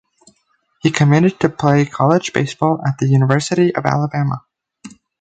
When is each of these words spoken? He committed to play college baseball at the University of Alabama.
He 0.81 0.89
committed 0.89 1.39
to 1.41 1.49
play 1.49 1.85
college 1.85 2.33
baseball 2.33 2.81
at 2.83 2.97
the 2.97 3.05
University 3.05 3.75
of 3.75 3.85
Alabama. 3.85 4.41